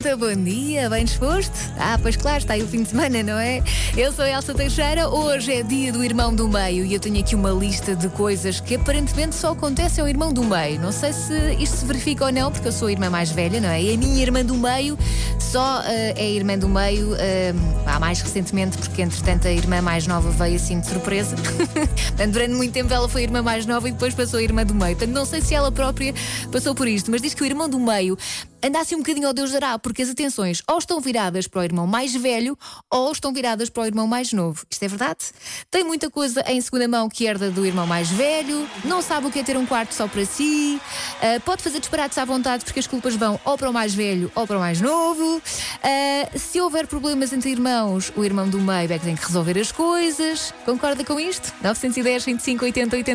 Bom 0.00 0.44
dia, 0.44 0.88
bem 0.88 1.04
disposto? 1.04 1.52
Ah, 1.76 1.98
pois 2.00 2.14
claro, 2.14 2.38
está 2.38 2.54
aí 2.54 2.62
o 2.62 2.68
fim 2.68 2.84
de 2.84 2.90
semana, 2.90 3.20
não 3.20 3.36
é? 3.36 3.60
Eu 3.96 4.12
sou 4.12 4.24
a 4.24 4.30
Elsa 4.30 4.54
Teixeira, 4.54 5.08
hoje 5.08 5.52
é 5.52 5.60
dia 5.64 5.92
do 5.92 6.04
irmão 6.04 6.32
do 6.32 6.46
meio 6.46 6.84
e 6.84 6.94
eu 6.94 7.00
tenho 7.00 7.18
aqui 7.18 7.34
uma 7.34 7.50
lista 7.50 7.96
de 7.96 8.08
coisas 8.10 8.60
que 8.60 8.76
aparentemente 8.76 9.34
só 9.34 9.50
acontecem 9.50 10.00
ao 10.00 10.08
irmão 10.08 10.32
do 10.32 10.44
meio. 10.44 10.80
Não 10.80 10.92
sei 10.92 11.12
se 11.12 11.34
isto 11.58 11.78
se 11.78 11.84
verifica 11.84 12.26
ou 12.26 12.32
não, 12.32 12.52
porque 12.52 12.68
eu 12.68 12.72
sou 12.72 12.86
a 12.86 12.92
irmã 12.92 13.10
mais 13.10 13.32
velha, 13.32 13.60
não 13.60 13.70
é? 13.70 13.82
E 13.82 13.94
a 13.94 13.96
minha 13.96 14.22
irmã 14.22 14.44
do 14.44 14.54
meio 14.54 14.96
só 15.40 15.80
uh, 15.80 15.84
é 15.88 16.30
irmã 16.30 16.56
do 16.56 16.68
meio 16.68 17.14
uh, 17.14 17.98
mais 18.00 18.20
recentemente, 18.20 18.78
porque 18.78 19.02
entretanto 19.02 19.48
a 19.48 19.52
irmã 19.52 19.82
mais 19.82 20.06
nova 20.06 20.30
veio 20.30 20.54
assim 20.54 20.78
de 20.78 20.86
surpresa. 20.86 21.34
Portanto, 21.74 22.30
durante 22.30 22.54
muito 22.54 22.72
tempo 22.72 22.94
ela 22.94 23.08
foi 23.08 23.22
a 23.22 23.24
irmã 23.24 23.42
mais 23.42 23.66
nova 23.66 23.88
e 23.88 23.90
depois 23.90 24.14
passou 24.14 24.38
a 24.38 24.42
irmã 24.44 24.64
do 24.64 24.76
meio. 24.76 24.96
Portanto, 24.96 25.12
não 25.12 25.24
sei 25.24 25.40
se 25.40 25.56
ela 25.56 25.72
própria 25.72 26.14
passou 26.52 26.72
por 26.72 26.86
isto, 26.86 27.10
mas 27.10 27.20
diz 27.20 27.34
que 27.34 27.42
o 27.42 27.46
irmão 27.46 27.68
do 27.68 27.80
meio 27.80 28.16
anda 28.62 28.80
assim 28.80 28.94
um 28.94 28.98
bocadinho 28.98 29.26
ao 29.26 29.32
Deus 29.32 29.52
dará, 29.52 29.78
porque 29.78 30.02
as 30.02 30.10
atenções 30.10 30.62
ou 30.68 30.78
estão 30.78 31.00
viradas 31.00 31.46
para 31.46 31.60
o 31.60 31.64
irmão 31.64 31.86
mais 31.86 32.14
velho 32.14 32.58
ou 32.90 33.12
estão 33.12 33.32
viradas 33.32 33.70
para 33.70 33.82
o 33.82 33.86
irmão 33.86 34.06
mais 34.06 34.32
novo. 34.32 34.64
Isto 34.70 34.82
é 34.82 34.88
verdade? 34.88 35.18
Tem 35.70 35.84
muita 35.84 36.10
coisa 36.10 36.44
em 36.46 36.60
segunda 36.60 36.88
mão 36.88 37.08
que 37.08 37.24
herda 37.26 37.50
do 37.50 37.64
irmão 37.64 37.86
mais 37.86 38.08
velho, 38.08 38.68
não 38.84 39.00
sabe 39.00 39.26
o 39.26 39.30
que 39.30 39.38
é 39.38 39.42
ter 39.42 39.56
um 39.56 39.66
quarto 39.66 39.94
só 39.94 40.08
para 40.08 40.24
si, 40.24 40.80
uh, 41.22 41.40
pode 41.42 41.62
fazer 41.62 41.80
disparates 41.80 42.18
à 42.18 42.24
vontade 42.24 42.64
porque 42.64 42.80
as 42.80 42.86
culpas 42.86 43.14
vão 43.14 43.40
ou 43.44 43.56
para 43.56 43.70
o 43.70 43.72
mais 43.72 43.94
velho 43.94 44.30
ou 44.34 44.46
para 44.46 44.56
o 44.56 44.60
mais 44.60 44.80
novo. 44.80 45.36
Uh, 45.38 46.38
se 46.38 46.60
houver 46.60 46.86
problemas 46.86 47.32
entre 47.32 47.50
irmãos, 47.50 48.12
o 48.16 48.24
irmão 48.24 48.48
do 48.48 48.60
meio 48.60 48.92
é 48.92 48.98
que 48.98 49.04
tem 49.04 49.16
que 49.16 49.24
resolver 49.24 49.58
as 49.58 49.72
coisas. 49.72 50.52
Concorda 50.64 51.04
com 51.04 51.18
isto? 51.18 51.52
910, 51.62 52.24
25, 52.24 52.64
80, 52.64 52.96
80. 52.96 53.14